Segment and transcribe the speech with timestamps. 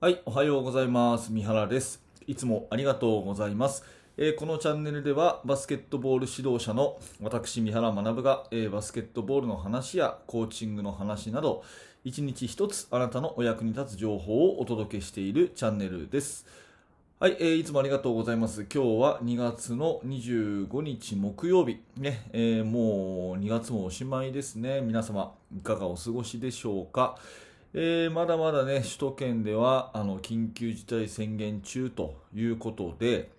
[0.00, 1.32] はい、おはようございます。
[1.32, 2.00] 三原です。
[2.28, 3.82] いつもありがとうございます。
[4.16, 11.64] えーこのチャンネルではバスケットボール指導者の私三原学が、えーバスケットボールの話やコーチングの話など
[12.04, 16.46] 一日一つあなたのお役に立つ情報をお届けしているチャンネルです。
[17.18, 18.66] はい、えーいつもありがとうございます。
[18.72, 21.80] 今日は2月の25日木曜日。
[21.96, 24.80] ね、えーもう2月もおしまいですね。
[24.80, 27.18] 皆様、いかがお過ごしでしょうか？
[27.74, 33.30] えーまだまだね、首都圏ではあの緊急事態宣言中ということで、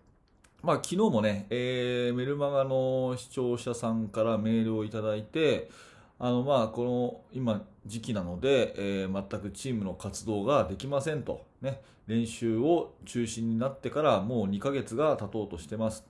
[0.62, 5.72] まあ、昨日もね、えーメルマガの視聴者さんからメールをいただいて、
[6.20, 16.06] あのまあこの今時期なので、えー全くチームの活動ができませんと、ね、練習を中止になってからもう2ヶ月が経とうとしてます。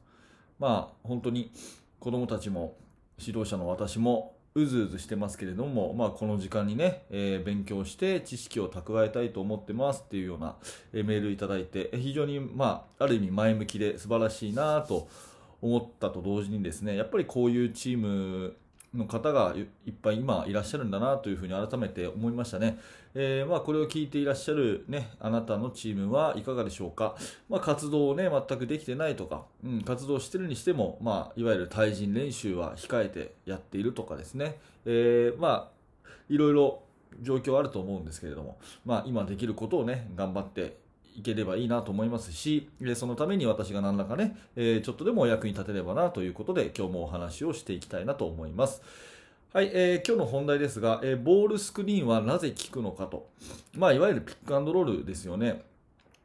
[0.59, 1.53] まあ本当に
[2.01, 2.75] 子供たちも
[3.17, 10.55] 指導者の私もうずうずしてますけれども、まあ、この時間にね、えー勉強して知識を蓄えたいと思ってますっていうような、
[10.93, 15.07] えメールいただいて、非常に、まあ、ある意味前向きで素晴らしいなと
[15.61, 18.55] 思ったと同時にですね、やっぱりこういうチーム
[18.93, 22.79] の方がいっぱい今いらっしゃるんだなというふうに改めて思いましたね。
[23.15, 27.15] えーまあ、これを聞いていらっしゃる、ね、あなたのチームはいかがでしょうか？
[27.49, 34.59] まあ、活動をね、全くできてないとか、うん、活動してるにしても、まあ、いわゆる対人練習は控えてやっているとかですね。
[34.85, 36.83] えーまあ、いろいろ
[37.21, 40.77] 状況あると思うんですけれども、まあ、今できることをね、頑張って
[41.19, 48.81] いければいいなと思いますし、そのために私が何らかね、ちょっとでもお役に立てればなということで、今日もお話をしていきたいなと思います。
[49.53, 53.27] はい、えー今日の本題ですが、えーボールスクリーンはなぜ効くのかと。
[53.73, 55.63] まあ、いわゆるピックアンドロールですよね。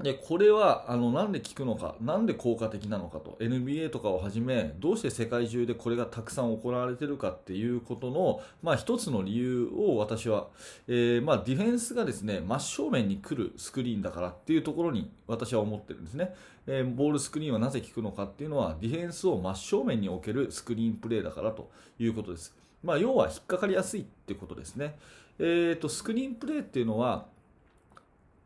[0.00, 3.36] で、これは、あの、なんで効くのか、なんで効果的なのかと。
[3.40, 10.48] NBA とかをはじめ、どうして世界中でこれがたくさん行われているかっていうことの、まあ、一つの理由を私は、
[10.88, 16.34] えーまあ、ディフェンスがですね、真正面に来るスクリーンだからっていうところに私は思ってるんですね。
[16.66, 22.52] えーボールスクリーンはなぜ効くのかっていうのは、ディフェンスを真正面に置けるスクリーンプレーだからということです。
[22.82, 24.96] まあ、要は引っかかりやすいってことですね。
[25.38, 27.26] えー、とスクリーンプレーっていうのは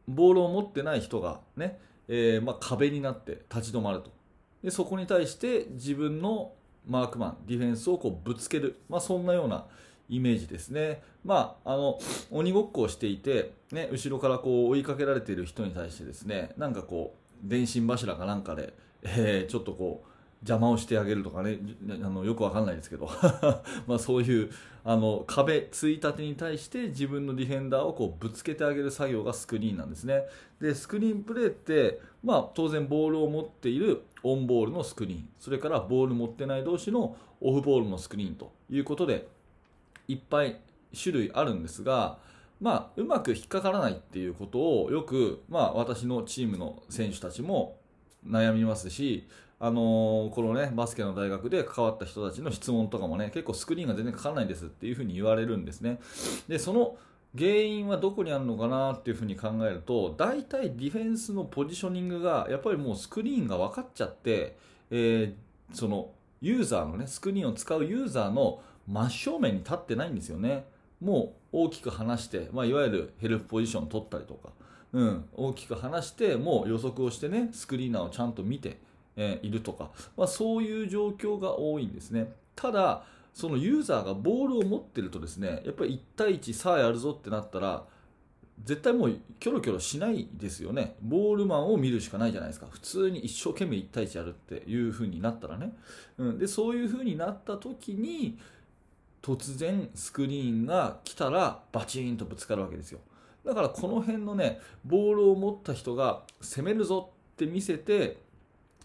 [0.08, 4.10] ボールを持ってない人が、ねえーまあ、壁になって立ち止まると。
[4.64, 6.52] でそこに対して自分の
[6.86, 9.66] マークマンディフェンスをこうぶつける、まあ、そんなような
[10.08, 11.98] イメージですね、まあ、あの
[12.30, 17.14] 鬼ごっこをしていて、ね、後ろからこう追いかけられている人に対してですねなんかこ
[17.44, 20.08] う電信柱かなんかで、えーちょっとこう
[20.42, 21.58] 邪魔をしてあげるとかね。
[22.02, 23.08] あのよくわかんないですけど。
[23.86, 24.50] まあそういう
[24.84, 30.24] あの壁ついたてに対して自分のディフェンダーをこうぶつけてあげる作業がスクリーンなんですね。
[30.60, 35.28] でスクリーンプレーって、まあ、当然ボールを持っているオンボールのスクリーン。
[35.38, 39.28] それからボール持ってない同士のオフボールのスクリーンということで
[40.08, 40.60] いっぱい
[41.00, 42.18] 種類あるんですが、
[42.60, 47.76] まあ、うまく引っかからないっていうことをよく、まあ、私のチームの選手たちも
[48.26, 49.26] 悩みますし、
[49.60, 55.98] あのーこのねバスケの大学で関わった人たちの質問とかもね結構スクリーンが全然かからないですっていうふうに言われるんですね。
[56.48, 56.96] でその
[57.36, 64.56] 原因はどこにあるのかなっていうふうに考えると大体ディフェンスのポジショニングがやっぱりもうスクリーンが分かっちゃって、
[64.90, 70.64] えーそのユーザーのねスクリーンを使うユーザーの真正面に立ってないんですよね。
[71.00, 74.50] もう大きく離して、まあ、いわゆるヘルプポジション取ったりとか、
[74.92, 78.78] うん、大きく離してもう予測をしてねスクリーナーをちゃんと見て、
[79.16, 82.32] えーいるとか、まあ、そういう状況が多いんですね。
[82.54, 83.04] ただ
[83.34, 87.84] そのユーザーがボールを持ってるとですねやっぱり1対1さあやるぞってなったら
[88.64, 90.96] 絶対もうキョロキョロしないですよね。
[91.00, 92.66] ボールマンを見るしかないじゃないですか。
[92.68, 95.72] 普通に一生懸命1対1やるっていう風になったらね、
[96.18, 98.38] うん、でそういう風になった時に
[99.22, 103.00] 突然スクリーンが来たらバチーンとぶつかるわけですよ。
[103.48, 108.18] だからこの辺のねボールを持った人が攻めるぞって見せて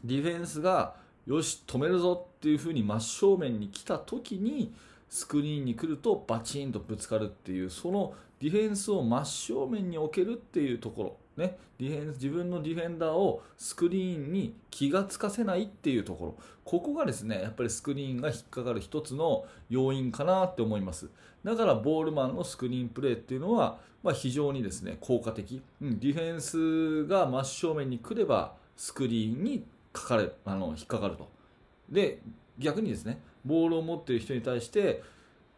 [0.05, 4.73] ディフェンスがよし止めるぞっていう風に真正面に来た時に
[5.09, 16.35] スクリーンに来るとバチンとぶつかるっていうそのディフェンスを真正面に置けるっていうところ、ね、ディフェンス自分のディフェンダーをスクリーンに気がつかせないっていうところ。
[16.63, 21.09] ここがですねやっぱりスクリーンが引っかかる一つの要因かなって思います。
[21.43, 31.29] だからボールマンのスクリーンプレーっていうのは、まあ、非常にですね効果的、うん、ディフェンスが真正面に来ればスクリーンにかかるあの引っかかると。
[31.89, 32.21] で
[32.59, 35.03] 逆にですねボールを持っている人に対して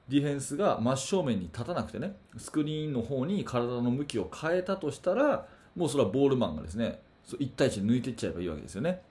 [0.07, 9.01] ディフェンスが真正面に立たなくてねスクリーンの方に体の向きを変えたとしたらもうそれはボールマンがですねそう1対1で抜いていっちゃえばいいわけですよね。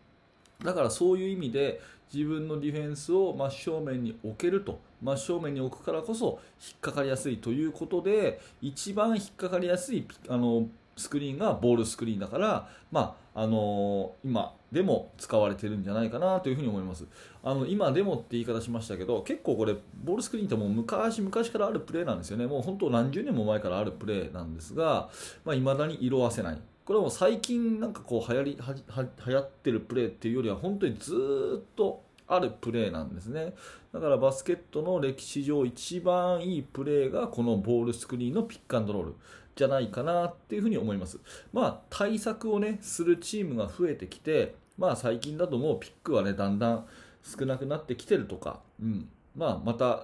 [0.63, 1.81] だからそういう意味で
[2.13, 4.79] 自分のディフェンスを真正面に置けると。
[5.03, 17.07] 真正面に置くからこそ引っかかりやすいということで一番引っかかりやすいあのスクリーンがボールスクリーンだから、まああのー、今でも使われてるんじゃないかなというふうに思います。
[17.43, 22.47] あの今でもって言い方しましたけど結構これボールスクリーンってもう昔昔からあるプレーなんですよね。
[22.47, 25.11] もう本当何十年も前からあるプレーなんですが
[25.45, 26.61] いまあ、未だに色あせない。
[26.85, 33.55] これはもう最近なんかこう流行りはは流行ってるプレーっていうよりは本当にずっとあるプレーなんですね。
[33.93, 39.15] だからバスケットの歴史上一番いいプレーがこのボールスクリーンのピックアンドロール
[39.55, 41.19] じゃないかなっていうふうに思います。
[41.53, 46.87] まあ対策をねするチームが増えてきてまあ最近だともうピックはねだんだん
[47.23, 49.09] 少なくなってきてるとか、うん。
[49.37, 50.03] まあ、また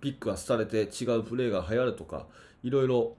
[0.00, 2.26] ピックが廃れて違うプレーが流行るとか
[2.62, 3.14] いろいろ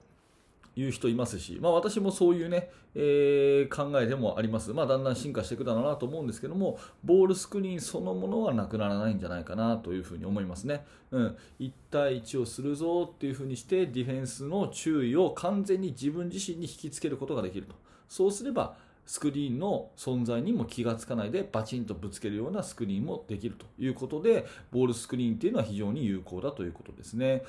[0.79, 10.85] いう人いますし、まあ、私もそういうね、えー、考えでもあります、まあ、だんだん進化していくだろうなと思うんですけども、ボールスクリーンそのものはなくならないんじゃないかなというふうに思いますね。
[11.11, 17.75] うん、1対1をするぞっていうふうにして、ディフェンスの注意を完全に自分自身に引きつけることができると。
[18.07, 18.75] そうすれば、
[19.05, 27.41] スクリーンの存在にも気がつかないでバチンとぶつけるようなスクリーンもできるということでボールスクリーンっていうのは非常に有効だということですね。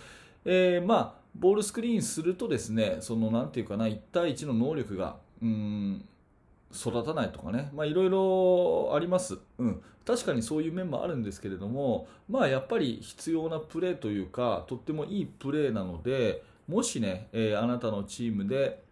[0.44, 6.04] えー、まあボールスクリーンするとですねそのなんていうかな1対1の能力がうん
[6.72, 18.82] 育たないとかね、まあ、いろいろあります、うん、確かにそういう面もあるんですけれども、まあ、やっぱり必要なプレーというかとってもいいプレーなのでもしね、えー、あなたのチームで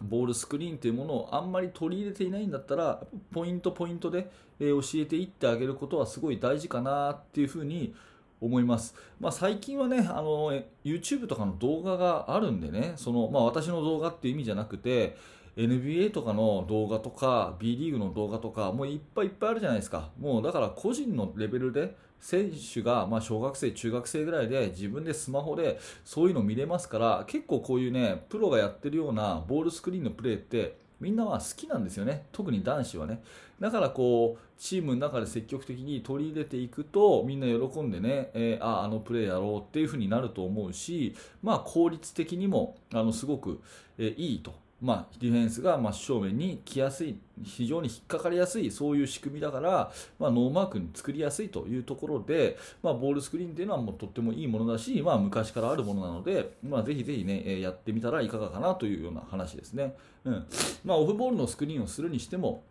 [0.00, 3.00] ボールスクリーンというものをあんまり取り入れていないんだったら
[3.32, 4.28] ポイントポイントで、
[4.58, 7.94] えー、教えていってあげることはすごい大事かなっていうふうに
[8.42, 10.52] 思います、まあ、最近はねあの
[10.84, 15.16] YouTube とかの動画があるんでねその、まあ、私の動画っていう意味じゃなくて
[15.56, 20.10] NBA とかの動画とか B リーグの動画とかもういっぱいいっぱいあるじゃないですか。
[20.18, 32.26] もうだから個人のレベルで選手がま小学生中学生ぐらいで自分でスマホでそういうの見れますから結構こういうねプロがやってるようなボールスクリーンのプレーってみんなは好きなんですよね。
[32.32, 33.20] 特に男子はね。
[33.60, 43.60] だからこうチームの中で積極的に取り入れていくとみんな喜んでね、えー、ああのプレーやろうっていう風になると思うしまあ効率的にもあのすごく、
[43.98, 44.61] えー、いいと。
[44.82, 59.94] まあ、ディフェンスが真正面に来やすい、非常に引っかかりやすい、そういう仕組みだから、まあ、ノーマークに作りやすいというところで、まあ、ボールスクリーンというのはもうとってもいいものだし、まあ、昔からあるものなので、まあ、ぜひぜひね、やってみたらいかがかなというような話ですね。
[60.24, 60.46] うん
[60.84, 62.64] まあ、オフボールのスクリーンをするにしても、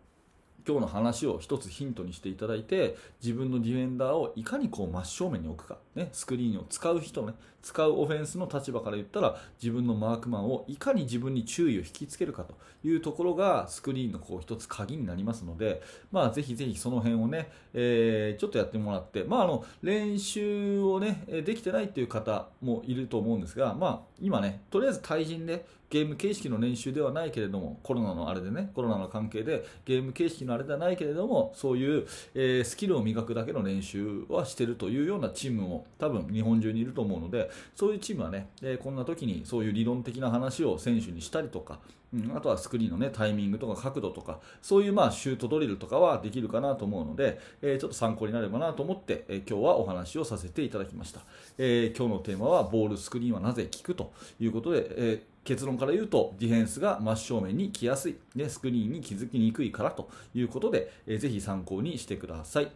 [0.66, 7.34] 今日の話を一つヒントにしていただいて自分のディフェンダーをいかにこう真正面に置くか、ね、スクリーンを使う人ね。
[7.62, 12.54] 使うオフェンスの立場から言ったら自分のマークマンをいかに自分に注意を引きつけるかと。
[12.84, 41.78] いうところがスクリーンのこう一つ鍵になりますので、まあ、ぜひぜひその辺をね、えー、ちょっとやってもらって、まあ、あの練習をねできてないっていう方もいると思うんですが、まあ、今ねとりあえず対人でゲーム形式の練習ではないけれどもコロナのあれでねコロナの関係でゲーム形式のあれではないけれどもそういう、えー、スキルを磨くだけの練習はしてるというようなチームも多分日本中にいると思うのでそういうチームはね、えー、こんな時にそういう理論的な話を選手にしたりとか
[42.14, 51.20] うん、あとはスクリーンの、ね、タイミングとか角度とかそういうまあシュートドリルとかはできるかなと思うので、えー、ちょっと参考になればなと思って、え、今日はお話をさせていただきました、
[51.56, 62.70] えー、今日のテーマはボールスクリーンはなぜ効くということで、え結論から言うとディフェンスが真正面に来やすい、ね、スクリーンに気づきにくいからということで、えー、ぜひ参考にしてください。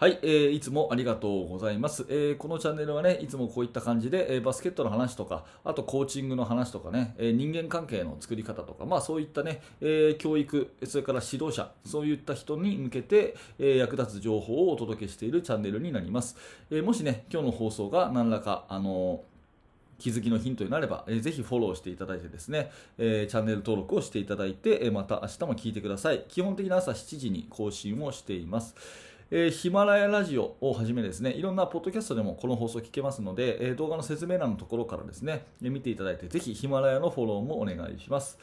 [0.00, 16.36] はい、えー、いつもありがとうございます、えー、このチャンネルはね、いつもこういった感じで、えー、バスケットの話とか、あとコーチングの話とかね、えー、人間関係の作り方とか、まあそういったね、えー、教育、それから指導者、そういった人に向けて、えー、役立つ情報をお届けしているチャンネルになります。
[16.70, 19.24] えー、もしね、今日の放送が何らか、あの
[19.98, 26.24] 気づきのヒントになれば、えー、ぜひフォローしていただいてですね、えー、チャンネル登録をしていただいて、えー、また明日も聞いてください。
[26.28, 28.74] 基本的な朝7時に更新をしています。
[29.30, 38.38] えー、ヒマラヤラジオをはじめですね、いろんなポッドキャストでもこの放送聞けますので、えー、動画の説明欄のところからですね、見ていただいて、ぜひヒマラヤのフォローもお願いします。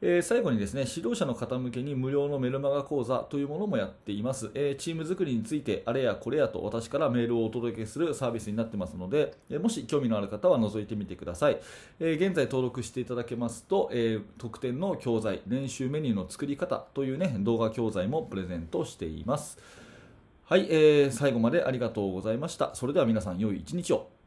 [0.00, 11.58] えー、最後にですね指導者の方向けに無料のメルマガ講座というものもやっています、えー、チーム作りについてあれやこれやと私からメールをお届けするサービスになってますので、えー、もし興味のある方は覗いてみてください、
[12.00, 19.58] え現在登録していただけますと、え特典の教材練習メニューの作り方というね動画教材もプレゼントしています
[20.48, 22.74] はい、えー、最後までありがとうございました。
[22.74, 24.17] それでは皆さん良い一日を。